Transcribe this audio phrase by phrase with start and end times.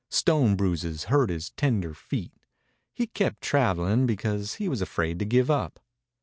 [0.09, 2.33] Stone bruises hurt his tender feet.
[2.91, 5.79] He kept traveling, because he was afraid to give up.